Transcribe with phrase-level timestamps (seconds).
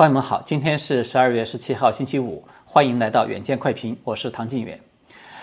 [0.00, 4.80] 朋友们好，今天是十二月十七号，星期五，欢迎来到远见快评，我是唐晋远。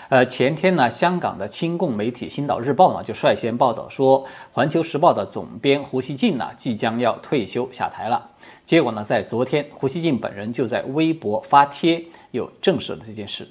[0.08, 8.30] 呃，前天呢，香港的亲共媒体《星岛日报》呢就率先报道说，《环球时报》的总编胡锡进呢即将要退休下台了。
[8.64, 13.46] 结果呢，在昨天，胡锡进本人就在微博发帖，又证实了这件事。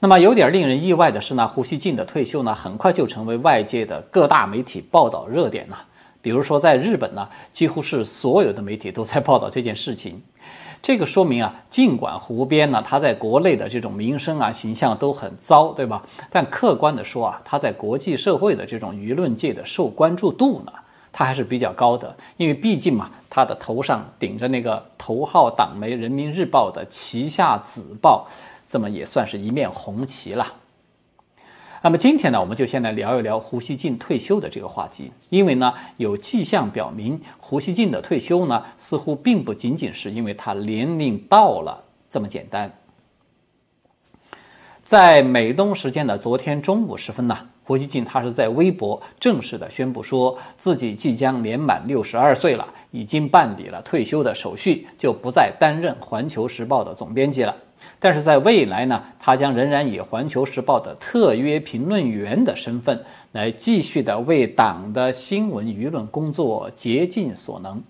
[0.00, 5.84] 那么有点令人意外的是呢，胡锡进的退休呢，很快就成为外界的各大媒体报道热点了。
[6.22, 10.20] 比如说，在日本呢，几乎是所有的媒体都在报道这件事情。
[10.82, 16.02] 这个说明啊，尽管胡编呢，他在国内的这种名声啊、形象都很糟，对吧？
[16.30, 20.72] 但客观的说啊，他在国际社会的这种舆论界的受关注度呢，
[21.12, 22.16] 他还是比较高的。
[22.38, 28.26] 因为毕竟嘛，他的头上顶着那个头号党媒《人民日报》的旗下子报，
[28.66, 30.46] 这么也算是一面红旗了。
[31.82, 42.70] 那么今天呢，我们就先来聊一聊胡锡进退休的这个话题，因为呢，有迹象表明胡锡进的退休呢，似乎并不仅仅是因为他年龄到了这么简单。
[44.82, 57.56] 在美东时间的昨天中午时分呢，胡锡进他是在微博正式的宣布说自己即将年满六十二岁了，已经办理了退休的手续，就不再担任《环球时报》的总编辑了。
[57.98, 67.82] 但是在未来呢，他将仍然以《环球时报》的特约评论员的身份来继续的为党的新闻舆论工作竭尽所能。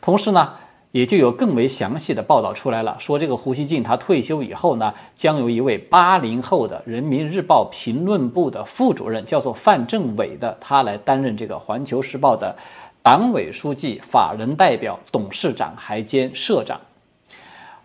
[0.00, 0.52] 同时呢，
[0.92, 12.54] 也就有更为详细的报道出来了，说这个胡锡进他退休以后呢，将由一位八零后的《人民日报》评论部的副主任，叫做范政伟的他来担任这个《环球时报》的
[13.02, 16.80] 党委书记、法人代表、董事长还兼社长。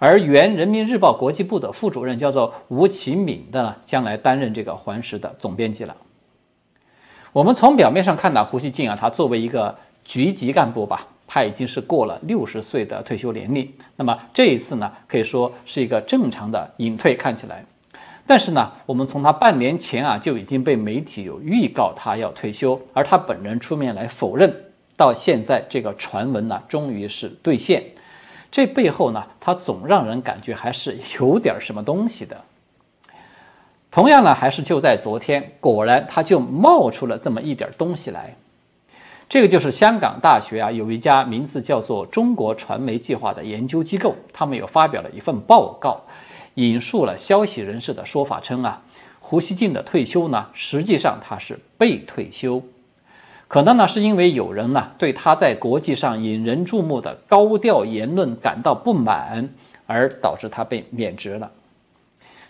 [0.04, 5.96] 而原人民日报国际部的副主任叫做吴启敏的呢，将来担任这个环时的总编辑了。
[7.32, 13.72] 我们从表面上看呢胡锡进啊，他作为一个局级干部吧，他已经是过了六十岁的退休年龄。
[13.96, 17.64] 那么这一次呢，可以说是一个正常的隐退，看起来。
[18.26, 24.52] 但是呢，我们从他半年前啊就已经被媒体有预告他要退休，而他本人出面来否认，
[24.98, 27.84] 到现在这个传闻呢，终于是兑现。
[28.52, 32.44] 这背后呢，他总让人感觉还是有点什么东西的。
[33.90, 38.36] 同样呢，还是就在昨天，果然他就冒出了这么一点东西来。
[39.30, 46.02] 这个就是香港大学啊，有一家名字叫做中国传媒计划的研究机构，他们有发表了一份报告，
[46.56, 48.82] 引述了消息人士的说法称啊，
[49.22, 52.62] 胡锡进的退休呢，实际上他是被退休。
[53.52, 59.50] 可能呢，是因为有人呢对他在国际上引人注目的高调言论感到不满，
[59.86, 61.52] 而导致他被免职了。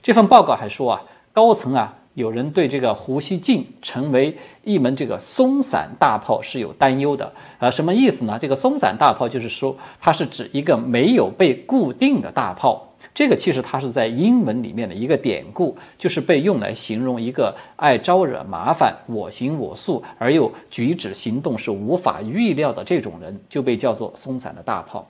[0.04, 1.02] 这份报告还说啊，
[1.34, 7.34] 高层啊有人对这个胡锡进成为一门这个松散大炮是有担忧的。
[7.58, 8.38] 呃，什么意思呢？
[8.40, 12.91] 这个松散大炮就是说，它是指一个没有被固定的大炮。
[13.14, 25.08] 这个其实它是在英文里面的一个典故，就是被用来形容一个爱招惹麻烦、我行我素而又举止行动是无法预料的这种人，就被叫做松散的大炮。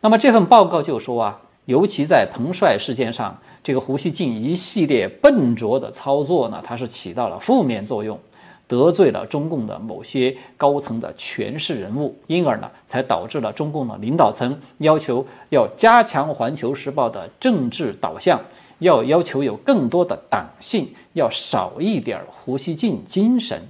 [0.00, 8.18] 那么这份报告就说啊，尤其在彭帅事件上，这个胡锡进一系列笨拙的操作呢，它是起到了负面作用。
[8.68, 18.38] 得罪了中共的某些高层的权势人物，因而呢，才导致了中共的领导层要求要加强《环球时报》的政治导向，
[18.80, 23.62] 要要求有更多的党性，要少一点胡锡进精神。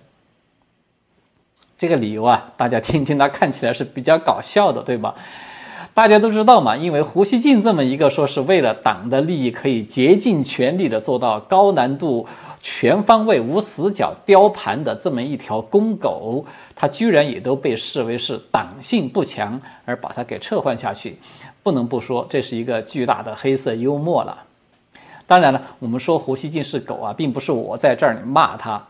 [1.79, 5.15] 这个理由啊，大家听听，他看起来是比较搞笑的，对吧？
[5.95, 12.27] 大家都知道嘛，因为胡锡进这么一个说是为了党的利益，可以竭尽全力的做到高难度。
[12.71, 16.45] 全方位无死角雕盘的这么一条公狗，
[16.77, 21.19] 它居然也都被视为是党性不强，而把它给撤换下去，
[21.63, 24.45] 不能不说这是一个巨大的黑色幽默了。
[25.27, 28.87] 当然了，我们说胡锡进是狗啊，并不是我在这儿骂他，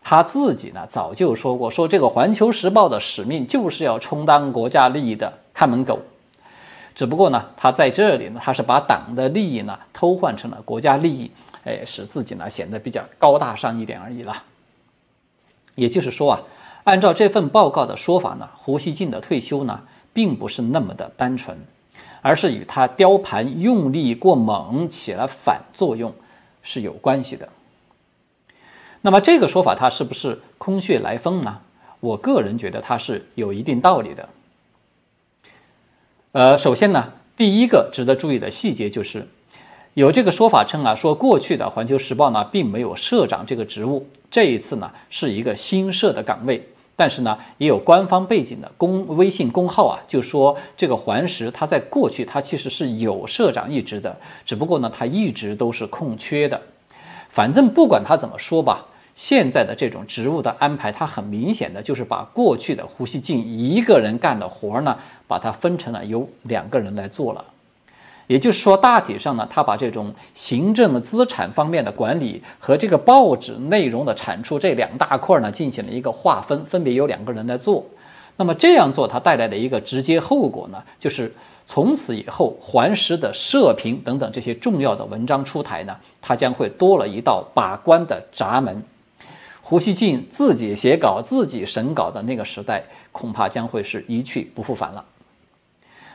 [0.00, 5.98] 他自己呢早就说过，说这个《环球时报》的使命就是要充当国家利益的看门狗，
[6.94, 11.28] 只不过呢，他在这里呢，他是把党的利益呢偷换成了国家利益。
[11.66, 14.44] 哎，使自己呢显得比较高大上一点而已了。
[15.74, 16.42] 也就是说啊，
[16.84, 19.82] 按照这份报告的说法呢，胡锡进的退休呢，
[20.12, 21.58] 并不是那么的单纯，
[22.22, 26.14] 而是与他雕盘用力过猛起了反作用
[26.62, 27.48] 是有关系的。
[29.02, 31.60] 那么这个说法它是不是空穴来风呢？
[31.98, 34.28] 我个人觉得它是有一定道理的。
[36.30, 39.26] 呃，首先呢，第一个值得注意的细节就是。
[39.96, 46.62] 有这个说法称啊，说过去的《环球时报》呢并没有社长这个职务，这一次呢是一个新设的岗位，
[46.94, 54.14] 但是呢，也有官方背景的公微信公号啊，就说这个环石它在过去它其实是有社长一职的，
[54.44, 56.60] 只不过呢，它一直都是空缺的。
[57.30, 58.84] 反正不管他怎么说吧，
[59.14, 67.42] 现在的这种职务的安排，它很明显的就是把过去的胡锡进一个人干的活儿呢，把它分成了由两个人来做了。
[68.26, 77.84] 也就是说，大体上呢，他把这种行政资产方面的管理和这个报纸内容的产出这两大块呢，进行了一个划分，分别由两个人来做。
[78.36, 81.32] 那么这样做，它带来的一个直接后果呢，就是
[81.64, 88.82] 从此以后，环石的社评等等这些重要的文章出台呢，它将会多了一道把关的闸门。
[89.62, 95.04] 胡锡进自己写稿、自己审稿的那个时代，恐怕将会是一去不复返了。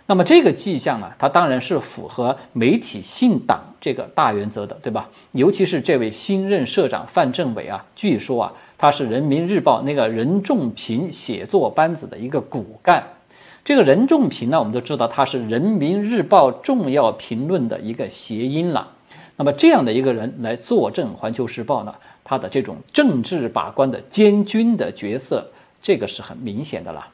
[0.07, 5.09] 那么这个迹象呢，它当然是符合媒体信党这个大原则的，对吧？
[5.31, 13.01] 尤其是这位新任社长范政伟啊，据说啊，他是人民日报那个任仲平写作班子的一个骨干。
[13.63, 18.92] 这个任仲平呢，我们都知道他是人民日报重要评论的一个谐音了。
[19.38, 25.48] 那么这样的一个人来坐镇环球时报呢，他的这种政治把关的监军的角色，
[25.81, 27.07] 这个是很明显的了。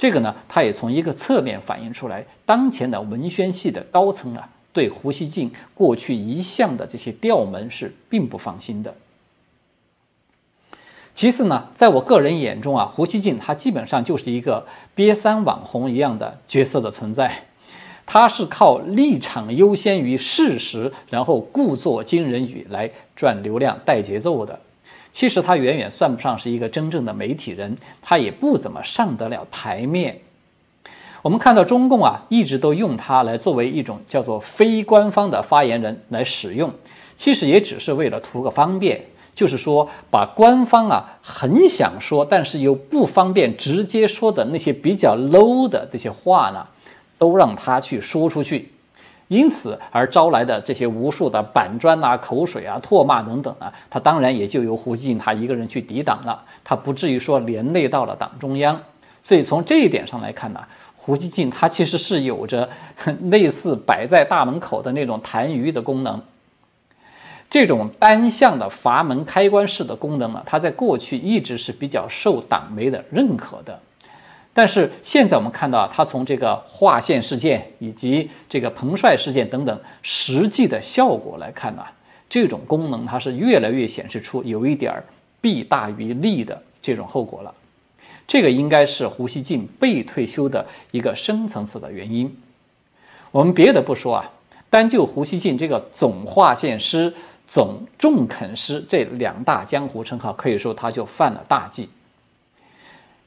[0.00, 8.94] 这个呢，它也从一个侧面反映出来，当前的文宣系的高层啊，对胡锡进过去一向的这些调门是并不放心的。
[11.14, 14.66] 其次呢，在我个人眼中啊，胡锡进他基本上就是一个
[14.96, 17.48] 瘪三网红一样的角色的存在，
[18.06, 24.60] 他是靠立场优先于事实，然后故作惊人语来赚流量带节奏的。
[25.12, 30.20] 其实他远远算不上是一个真正的媒体人，他也不怎么上得了台面。
[31.22, 36.72] 我们看到中共啊，一直都用他来作为一种叫做非官方的发言人来使用，
[37.14, 39.04] 其实也只是为了图个方便，
[39.34, 46.66] 就是说把官方啊很想说但是又不方便直接说的那些比较 low 的这些话呢，
[47.18, 48.70] 都让他去说出去。
[49.30, 58.80] 因此而招来的这些无数的板砖啊、口水啊、唾骂等等啊，他当然也就由胡锡进他一个人去抵挡了，他不至于说连累到了党中央。
[59.22, 60.60] 所以从这一点上来看呢，
[60.96, 62.68] 胡锡进他其实是有着
[63.30, 66.20] 类似摆在大门口的那种痰盂的功能。
[67.48, 73.78] 这种单向的阀门开关式的功能呢，它在过去一直是比较受党媒的认可的。
[74.52, 81.84] 但是现在我们看到，他从这个划线事件以及这个彭帅事件等等实际的效果来看呢，
[82.28, 85.02] 这种功能它是越来越显示出有一点
[85.40, 87.54] 弊大于利的这种后果了。
[88.26, 92.36] 这个应该是胡锡进被退休的一个深层次的原因。
[93.30, 94.30] 我们别的不说啊，
[94.68, 97.12] 单就胡锡进这个总划线师、
[97.46, 101.88] 总重垦师这两大江湖称号，可以说他就犯了大忌。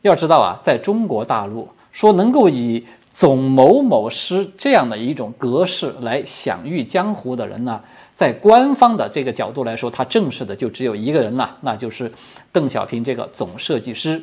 [0.03, 7.79] 要知道啊，在中国大陆说能够以总某某师这样的一种格式来享誉江湖的人呢，
[8.13, 12.11] 在官方的这个角度来说，他正式的就只有一个人了，那就是
[12.51, 14.19] 邓小平这个总设计师；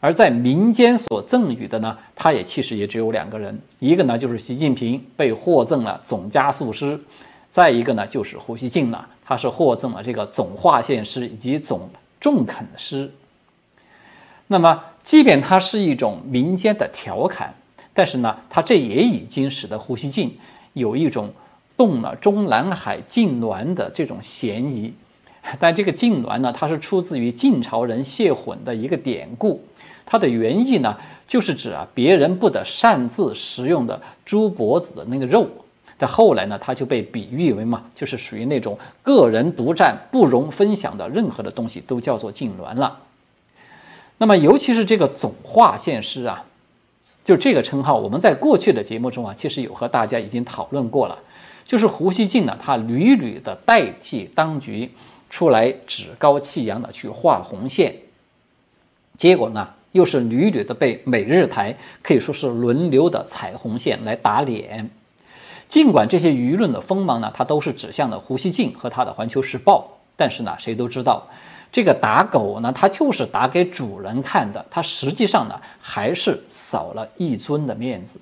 [0.00, 6.98] 而在民间所赠予的呢，他也其实也只有两个人，一个呢就是习近平被获赠了总加速师，
[7.50, 11.86] 再一个呢就是胡锡进呢，他是获赠了这个总划线师以及总
[12.18, 13.12] 重垦师。
[14.48, 14.84] 那么。
[15.04, 17.54] 即便它是一种民间的调侃，
[17.94, 20.36] 但是呢，它这也已经使得胡锡进
[20.74, 21.32] 有一种
[21.78, 24.92] 动了中南海痉挛的这种嫌疑。
[25.58, 29.64] 但这个痉挛呢，它是出自于晋朝人谢混的一个典故，
[30.04, 30.94] 它的原意呢，
[31.26, 35.48] 就是指啊，别人不得擅自食用的猪脖子的那个肉。
[35.96, 42.98] 但后来呢，它就被比喻为嘛，就是属于那种个人独占、不容分享的任何的东西都叫做痉挛了。
[44.18, 46.44] 那么，尤其是这个总划线师啊，
[47.24, 51.16] 就这个称号，我们在过去的节目中啊，其实有和大家已经讨论过了。
[51.64, 54.90] 就是胡锡进呢，他屡屡的代替当局
[55.30, 57.94] 出来趾高气扬的去画红线，
[59.16, 64.90] 结果呢，又是屡屡的被美日台可以说是轮流的踩红线来打脸。
[65.68, 71.28] 尽管这些舆论的锋芒呢，它都是指向了胡锡进和他的《环球时报》，但是呢，谁都知道。
[71.70, 78.20] 这个打狗呢，它就是打给主人看的，它实际上呢还是扫了一尊的面子。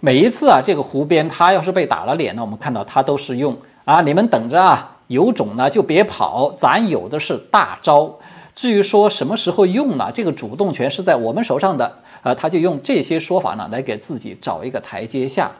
[0.00, 8.18] 每一次啊，这个胡边他要是被打了脸呢，我们看到他都是用啊，你们等着啊，有种呢就别跑，咱有的是大招。
[8.54, 15.52] 至于说什么时候用呢，这个主动权是在我们手上的，呃，他就用这些说法呢来给自己找一个台阶下。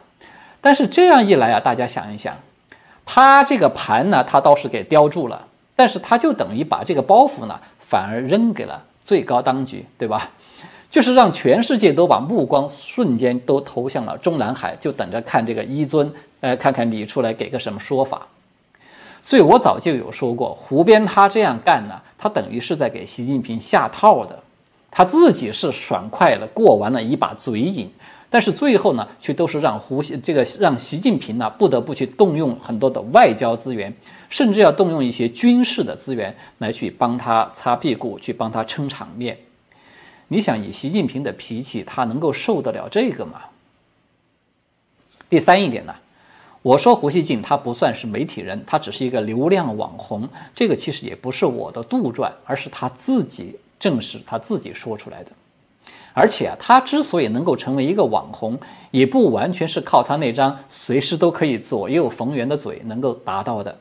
[0.60, 2.36] 但是这样一来啊，大家想一想，
[3.06, 5.46] 他这个盘呢，他倒是给叼住了。
[5.82, 10.30] 但是他就等于把这个包袱呢，反而扔给了最高当局，对吧？
[10.88, 16.08] 就是让全世界都把目光瞬间都投向了中南海，就等着看这个一尊，
[16.38, 18.24] 呃，看看你出来给个什么说法。
[19.24, 24.38] 所以我早就有说过，胡边他这样干呢，他等于是在给习近平下套的。
[24.88, 27.90] 他自己是爽快了过完了一把嘴瘾，
[28.32, 33.94] 但是最后呢，却都是让胡这个让习近平呢不得不去动用很多的外交资源，
[34.30, 39.36] 甚至要动用一些军事的资源来去帮他擦屁股，去帮他撑场面。
[40.28, 43.42] 你想以习近平的脾气，他能够受得了这个吗？
[45.28, 45.94] 第三一点呢，
[46.62, 53.58] 我说胡锡进他不算是媒体人，他只是一个流量网红，这个其实也不是我的杜撰，而是他自己。
[53.78, 55.32] 正是他自己说出来的，
[56.14, 58.58] 而且啊，他之所以能够成为一个网红，
[58.90, 63.78] 也不完全是靠他那张随时都可以左右逢源的嘴能够达到的。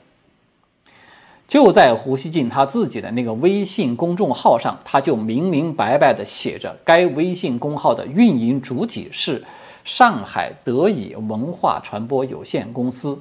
[1.47, 9.43] 就在胡锡进他自己的那个微信公众号上，他就明明白白的写着，该微信公号的运营主体是
[9.83, 13.19] 上海德以文化传播有限公司。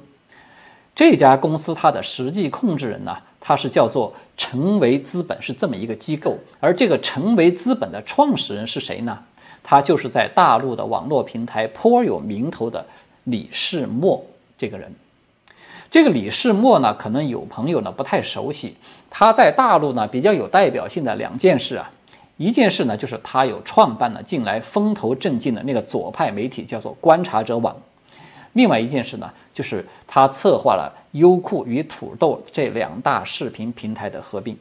[0.95, 3.17] 这家公司它的实际控制人呢？
[3.41, 6.37] 它是叫做成为资本，是这么一个机构。
[6.61, 9.19] 而这个成为资本的创始人是谁呢？
[9.63, 12.85] 他就是在大陆的网络平台颇有名头的
[13.25, 14.25] 李世默
[14.57, 14.91] 这个人。
[15.91, 18.75] 这个李世默呢，可能有朋友呢不太熟悉。
[19.09, 21.91] 他在大陆呢比较有代表性的两件事啊，
[22.37, 27.75] 一件事呢就是他有创办了近来风头正劲的那个左派媒体，叫做观察者网。
[28.53, 34.57] 另外一件事呢，就是他策划了优酷与土豆这两大视频平台的合并。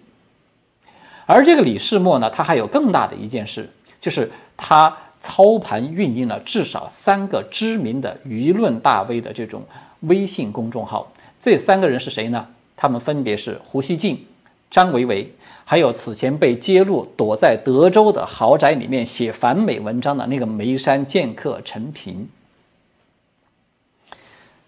[1.26, 3.68] 而这个李世默呢，他还有更大的一件事，
[4.00, 9.62] 就是他操盘运营了至少三个知名的舆论大 V 的这种
[10.00, 11.12] 微信公众号。
[11.38, 12.46] 这三个人是谁呢？
[12.76, 14.26] 他们分别是胡锡进、
[14.70, 15.32] 张维维，
[15.64, 22.28] 还有此前被揭露躲在德州的豪宅里面写反美文章的那个眉山剑客陈平。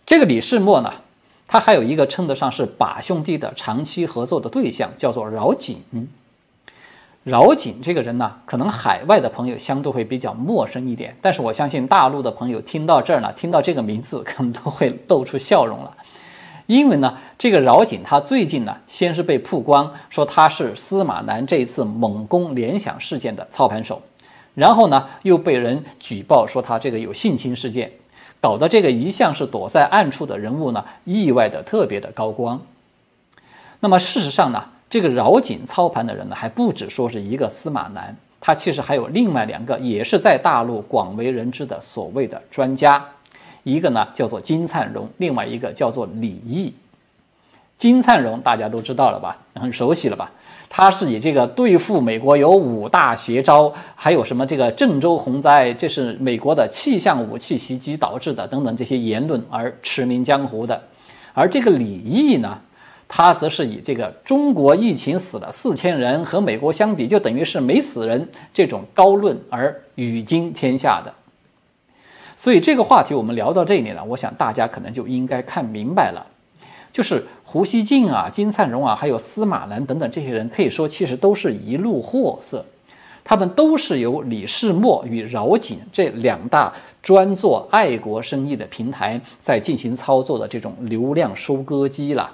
[0.05, 0.93] 这个李世默呢，
[1.47, 5.79] 他还有一个称得上是把兄弟的长期合作的对象，叫做饶锦。
[7.25, 15.97] 饶锦这个人呢，可能海外的朋友相对会比较陌生一点，但是我相信大陆的朋友听到这儿呢，听到这个名字可能都会露出笑容了，
[16.67, 24.03] 因为呢，这个饶锦他最近呢，先是被曝光说他是司马南这一次猛攻联想事件的操盘手，
[24.57, 27.93] 然后呢，又被人举报说他这个有性侵事件。
[28.43, 32.61] 搞得这个一向是躲在暗处的人物呢，意外的特别的高光。
[33.79, 43.05] 那么事实上呢，这个饶锦操盘的人呢，还不止说是一个司马南，他其实还有另外两个，也是在大陆广为人知的所谓的专家，
[43.63, 46.75] 一个呢叫做金灿荣，另外一个叫做李毅。
[47.83, 50.31] 金灿荣大家都知道了吧，很熟悉了吧？
[50.71, 60.81] 他是以这个对付美国有五大邪招，还有什么这个郑州洪灾，这是美国的气象武器袭击导致的等等这些言论而驰名江湖的。
[61.35, 62.57] 而这个李毅呢，
[63.09, 71.13] 他则是以这个中国疫情死了四千人，和美国相比就等于是没死人这种高论而语惊天下的。
[72.37, 76.25] 所以这个话题我们聊到这里了，我想大家可能就应该看明白了。
[76.93, 82.65] 就是胡锡进啊、金灿荣啊，还有司马南等等这些人，可以说其实都是一路货色，
[83.25, 86.73] 他们都是由李世默与饶锦这两大
[87.03, 92.31] 专做爱国生意的平台在进行操作的这种流量收割机了。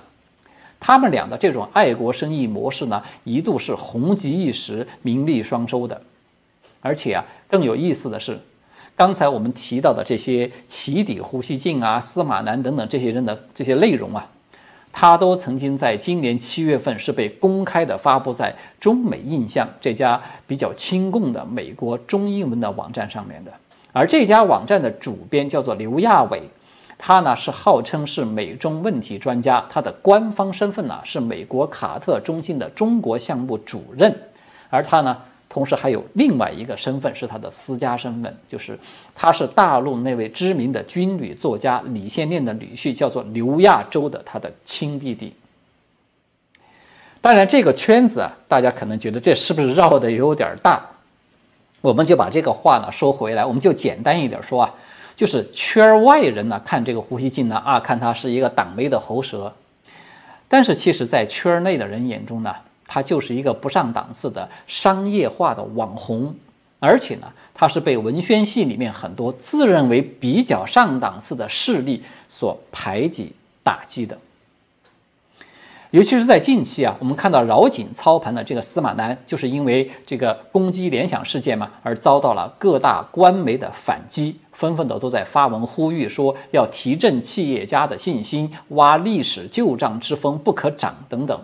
[0.81, 6.03] 他们俩的这种爱国生意模式呢，一度是红极一时、名利双收的。
[6.81, 8.41] 而且啊，更有意思的是，
[8.97, 14.29] 刚才我们提到的这些起底胡锡进啊、司马南等等这些人的这些内容啊。
[15.01, 23.53] 他都曾经在今年七月份是被公开的发布在中美印象这家比较亲共的美国中英文的网站上面的，
[23.93, 26.43] 而这家网站的主编叫做刘亚伟，
[26.99, 34.13] 他呢是号称是美中问题专家，他的官方身份呢是美国卡特中心的中国项目主任，
[34.69, 35.17] 而他呢。
[35.49, 38.79] 同时还有另外一个身份是他的私家身份，就是
[39.15, 45.33] 他是大陆那位知名的军旅作家李先念的女婿，叫做刘亚洲的他的亲弟弟。
[47.21, 50.85] 当然，这个圈子啊，大家可能觉得这是不是绕的有点大？
[51.81, 54.75] 我们就把这个话呢说回来，我们就简单一点说啊，
[55.17, 59.53] 就是圈外人呢看这个胡锡进呢啊，看他是一个党媒的喉舌，
[60.47, 62.55] 但是其实在圈内的人眼中呢。
[62.89, 66.35] 他就是一个不上档次的商业化的网红，
[66.81, 74.19] 而且呢，他是被文宣系里面很多自认为比较上档次的势力所排挤打击的。
[75.91, 91.41] 尤其是在近期啊，我们看到饶井操盘的这个司马南，就是因为这个攻击联想事件嘛，而遭到了各大官媒的反击，纷纷的都在发文呼吁说要提振企业家的信心，挖历史旧账之风不可长等等。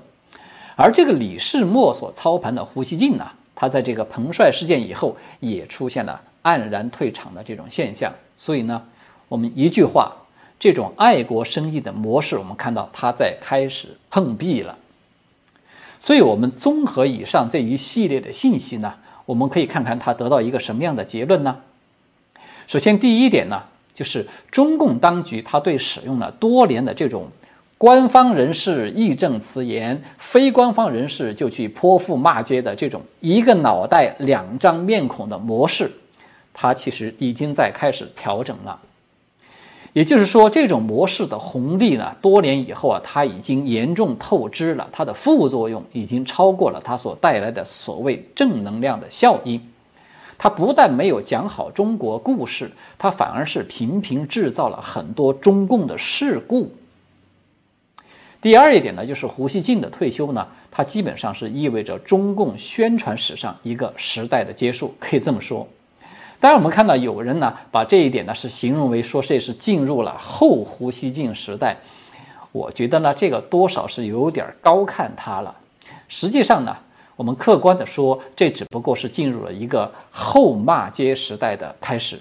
[0.77, 8.13] 而这个李世默所操盘的胡锡进呢，他在这个彭帅事件以后，也出现了黯然退场的这种现象。
[8.37, 8.83] 所以呢，
[9.29, 10.17] 我们一句话。
[10.57, 14.79] 这种爱国生意的模式，我们看到它在开始碰壁了。
[16.01, 18.95] 所以，我们综合以上这一系列的信息呢，
[19.27, 21.57] 我们可以看看它得到一个什么样的结论呢？
[22.67, 23.63] 首先，第一点呢，
[23.93, 27.29] 就是中共当局它对使用了多年的这种
[27.77, 35.91] 官方人士义正辞严，非官方人士就去泼妇骂街的这种一个脑袋两张面孔的模式，
[36.55, 38.79] 它其实已经在开始调整了。
[39.93, 49.61] 也就是说，这种模式的红利呢，多年以后啊，它已经严重透支了，它的副作用已经超过了它所带来的所谓正能量的效应。
[50.37, 56.73] 它不但没有讲好中国故事，它反而是频频制造了很多中共的事故。
[58.45, 65.67] 第二一点呢，就是胡锡进的退休呢，它基本上是意味着中共宣传史上一个时代的结束，可以这么说。
[66.41, 71.79] 当然，我们看到有人呢，把这一点呢是形容为说这是进入了后胡锡进时代。
[72.53, 75.57] 我觉得呢，这个多少是有点高看他了。
[76.09, 76.77] 实际上呢，
[77.17, 82.21] 我们客观的说，这只不过是进入了一个后骂街时代的开始。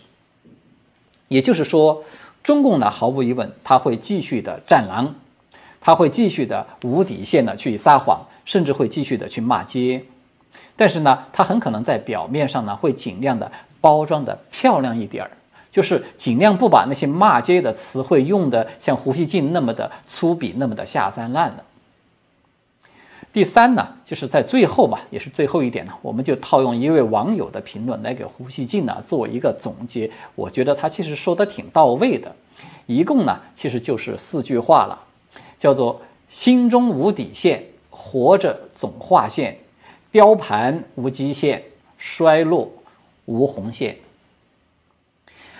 [1.28, 2.02] 也就是说，
[2.42, 5.14] 中共呢，毫无疑问，他会继续的战狼，
[5.84, 10.04] 他会继续的无底线的去撒谎，甚至会继续的去骂街。
[10.76, 13.52] 但是呢，他很可能在表面上呢，会尽量的。
[13.84, 15.32] 包装的漂亮一点儿，
[15.70, 21.66] 就是尽量不把那些骂街的词汇用的像胡锡进那么的粗鄙，那么的下三滥了。
[23.34, 30.10] 第三呢，就是在最后吧，也是最后一点呢，我们就套用一位网友的评论来给胡锡进呢做一个总结。
[30.36, 32.34] 我觉得他其实说的挺到位的，
[32.86, 34.98] 一共呢其实就是四句话了，
[35.64, 39.58] 叫做心中无底线，活着总划线，
[40.12, 41.64] 雕盘无基线，
[41.98, 42.70] 衰落。
[43.26, 43.96] 无红线。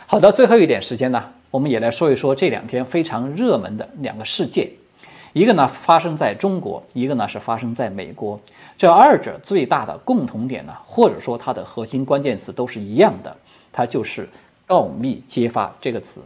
[0.06, 4.70] 好的，最后一点时间呢，我们也来说一说这两天非常热门的两个事件，
[5.32, 8.38] 一个呢发生在中国，一个呢是发生在美国。
[8.78, 13.34] 这二者最大的共同点呢，或者说它的核心关键词都是一样的，
[13.72, 14.28] 它就是
[14.68, 16.22] “告密揭发”这个词。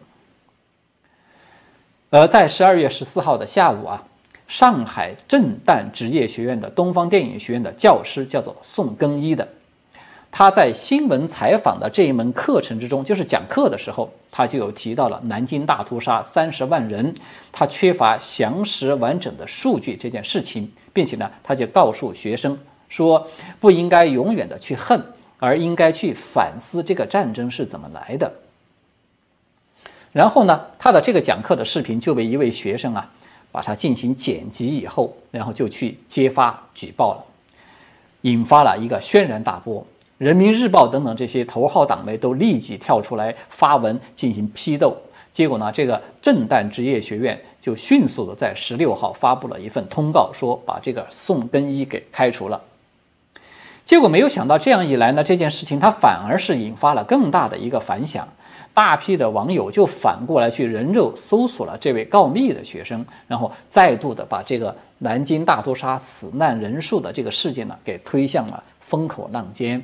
[2.09, 4.01] 而在十二月十四号的下午啊，
[4.47, 9.45] 上海震旦职业学院的东方电影学院的教师叫做宋更一的。
[10.31, 17.13] 他在新闻采访的这一门课程之中，就是讲课的时候，他就有提到了南京大屠杀三十万人，
[17.51, 23.27] 他缺乏详实完整的数据这件事情，并且呢，他就告诉学生说，
[23.59, 25.01] 不应该永远的去恨，
[25.39, 28.31] 而应该去反思这个战争是怎么来的。
[30.17, 33.07] 然后呢，他的这个讲课的视频就被一位学生啊，
[33.51, 37.23] 把它进行剪辑以后，然后就去揭发举报了，
[38.21, 39.85] 引发了一个轩然大波。
[40.17, 44.97] 人民日报等等这些头号党媒都立即跳出来发文进行批斗，
[45.31, 52.59] 结果呢，这个震旦职业学院就迅速的在十六号发布了一份通告，说把这个宋更一给开除了。
[53.87, 58.27] 结果没有想到，这样一来呢，这件事情它反而是引发了更大的一个反响，
[58.73, 69.81] 大批的网友就反过来去人肉搜索了这位告密的学生，然后再度的把这个南京大屠杀死难人数的这个事件呢，给推向了风口浪尖。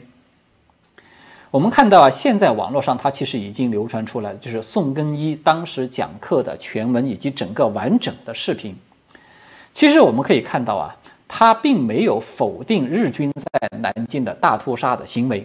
[1.49, 8.75] 我们看到啊，现在网络上它其实已经流传出来，就是宋更一当时讲课的全文以及整个完整的视频。
[9.71, 10.93] 其实我们可以看到啊，
[11.35, 15.43] 他并没有否定日军在南京的大屠杀的行为，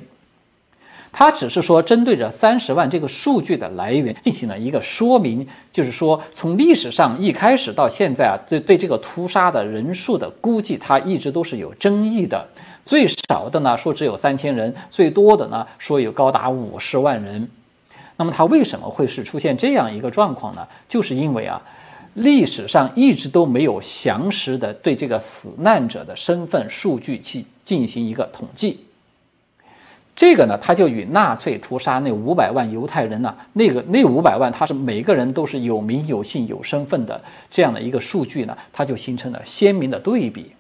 [1.11, 12.47] 他只是说针对着三十万这个数据的来源进行了一个说明，就是说从历史上一开始到现在啊，对对这个屠杀的人数的估计，它一直都是有争议的。
[12.85, 17.49] 最少的呢说只有三千人，最多的呢说有高达五十万人。
[18.19, 20.69] 那么他为什么会是出现这样一个状况呢？
[20.87, 21.63] 就是因为啊，
[22.15, 28.81] 历史上一直都没有详实的对这个死难者的身份数据去进行一个统计。
[30.17, 40.51] 这个呢，它就与纳粹屠杀那五百万犹太人呢，那个那五百万他是每个人都是有名有姓有身份的这样的一个数据呢，它就形成了鲜明的对比。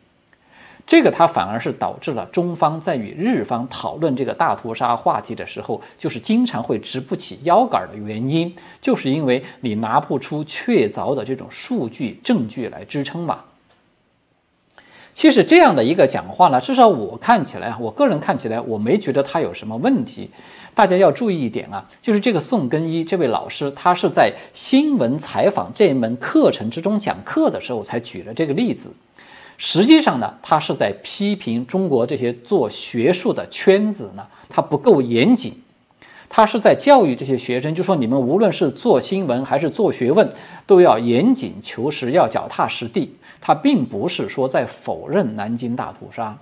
[0.88, 13.40] 这个它反而是导致了中方在与日方讨论这个大屠杀话题的时候，就是经常会直不起腰杆的原因，就是因为你拿不出确凿的这种数据证据来支撑嘛。
[15.12, 20.30] 其实这样的一个讲话呢，至少我看起来啊，我个人看起来，我没觉得他有什么问题。
[20.74, 28.90] 大家要注意一点啊，就是这个宋根一这位老师，他是在新闻采访这门课程之中讲课的时候才举了这个例子。
[29.58, 35.52] 实际上呢，他是在批评中国这些做学术的圈子呢，他不够严谨。
[36.30, 40.30] 他是在教育这些学生，就说你们无论是做新闻还是做学问，
[40.66, 43.16] 都要严谨求实，要脚踏实地。
[43.40, 46.36] 他并不是说在否认南京大屠杀。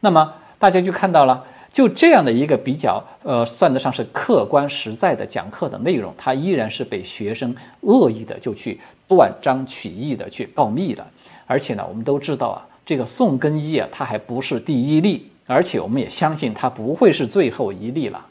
[0.00, 11.06] 那么大家就看到了，就这样的一个比较，呃，算得上是客观实在的讲课的内容，他依然是被学生恶意的就去断章取义的去告密了。
[11.50, 18.24] 而且呢，我们都知道啊，这个宋根一啊，他还不是第一例，而且我们也相信他不会是最后一例了。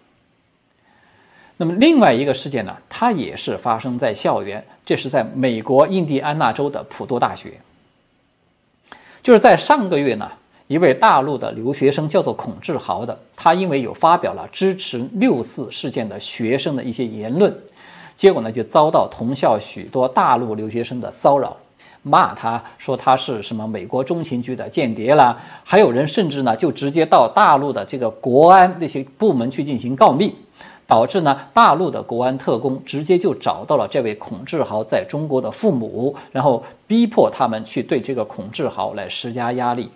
[1.58, 7.60] 那么另外一个事件呢，它也是发生在校园，这是在美国印第安纳州的普渡大学。
[9.21, 10.32] 就是在上个月呢，
[10.67, 17.53] 一位大陆的留学生叫做孔志豪的，他因为有发表了支持六四事件的学生的一些言论，
[18.15, 21.58] 结果呢就遭到同校许多大陆留学生的骚扰，
[22.10, 30.36] 骂他说他是什么美国中情局的间谍啦，还有人甚至呢就直接到大陆的这个国安那些部门去进行告密。
[30.89, 39.91] 导致呢，大陆的国安特工直接就找到了这位孔志豪在中国的父母，然后逼迫他们去对这个孔志豪来施加压力。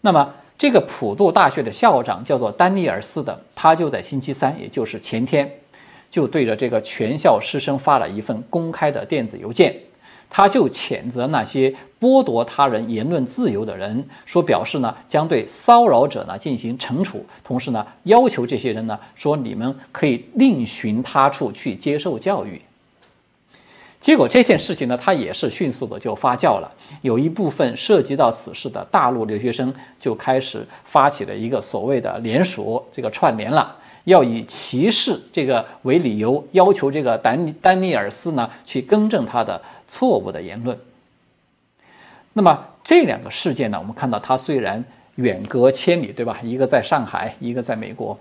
[0.00, 5.50] 那么，这个普渡大学的校长叫做丹尼尔斯的，他就在星期三，也就是前天，
[6.08, 9.74] 就对着这个全校师生发了一份公开的电子邮件。
[10.30, 22.60] 他就谴责那些剥夺他人言论自由的人，说表示呢将对骚扰者呢进行惩处，同时呢要求这些人呢说你们可以另寻他处去接受教育。
[24.00, 33.76] 结果这件事情呢，他也是迅速的就发酵了，有一部分涉及到此事的大陆留学生就开始发起了一个所谓的联署，这个串联了。
[34.08, 40.76] 要以歧视这个为理由，要求这个丹丹尼尔斯呢去更正他的错误的言论。
[42.32, 44.82] 那么这两个事件呢，我们看到他虽然
[45.16, 46.38] 远隔千里，对吧？
[46.42, 48.18] 一个在上海，一个在美国，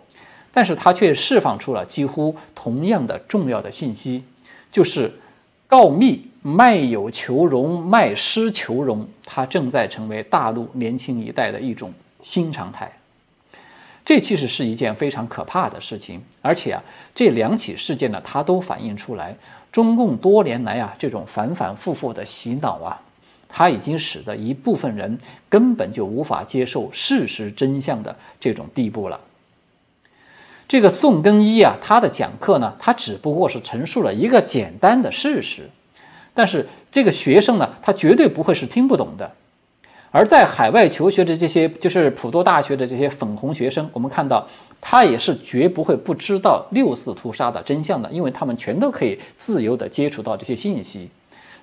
[0.51, 4.23] 但是他却释放出了几乎同样的重要的信息，
[4.71, 5.13] 就是
[5.67, 12.91] 告密、卖友求荣、卖师求荣，它正在成为大陆年轻一代的一种新常态。
[14.07, 16.81] 这其实是一件非常可怕的事情，而且啊，
[17.13, 19.35] 这两起事件呢，它都反映出来，
[19.69, 23.01] 中共多年来啊这种反反复复的洗脑啊，
[23.49, 29.19] 它已经使得一部分人根本就无法接受事实真相的这种地步了。
[30.69, 35.69] 这个宋更一啊，他的讲课呢，他只不过是陈述了一个简单的事实，
[36.33, 39.33] 但是这个学生呢，他绝对不会是听不懂的。
[40.11, 44.47] 而在海外求学的这些，就是普渡大学的这些粉红学生，我们看到
[44.79, 51.09] 他也是绝不会不知道六四屠杀的真相的，因为他们全都可以自由地接触到这些信息。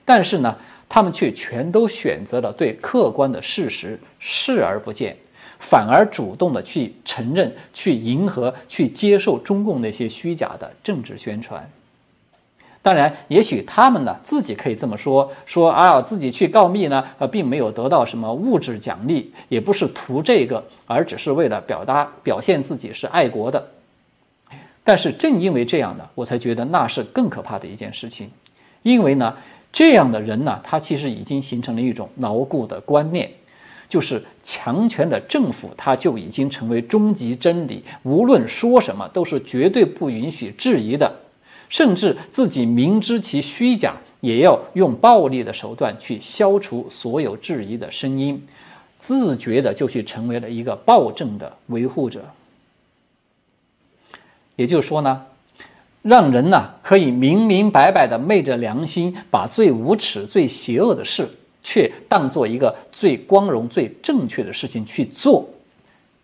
[0.05, 0.55] 但是呢，
[0.89, 5.17] 他们却全都选择了对客观的事实视而不见，
[5.59, 11.69] 反而主动地去承认、去迎合、去接受中共那些虚假的政治宣传。
[12.85, 23.67] 当然，也许他们呢自己可以这么说：说啊，自己去告密呢，呃，并没有得到什么物质奖励，也不是图这个，而只是为了表达、表现自己是爱国的。
[24.85, 28.31] 但是正因为这样呢，我才觉得那是更可怕的一件事情，
[28.83, 29.35] 因为呢，
[29.73, 33.31] 这样的人呢，他其实已经形成了一种牢固的观念，
[33.89, 41.11] 就是强权的政府，他就已经成为终极真理，无论说什么都是绝对不允许质疑的。
[41.75, 48.41] 甚至自己明知其虚假，也要用暴力的手段去消除所有质疑的声音，
[48.97, 52.25] 自觉的就去成为了一个暴政的维护者。
[54.55, 55.27] 也就是说呢，
[56.03, 61.29] 让人呢可以明明白白的昧着良心，把最无耻、最邪恶的事，
[61.65, 65.45] 却当做一个最光荣、最正确的事情去做，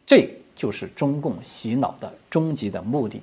[0.07, 3.21] 这就是中共洗脑的终极的目的。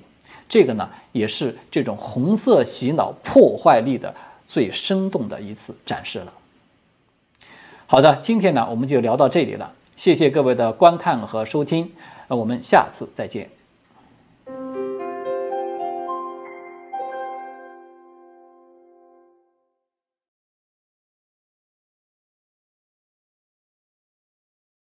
[0.48, 4.14] 这个呢，也是这种红色洗脑破坏力的
[4.46, 6.32] 最生动的一次展示了。
[7.86, 11.92] 好的，今天呢，我们就聊到这里了，谢谢各位的观看和收听，
[12.28, 13.57] 那我们下次再见。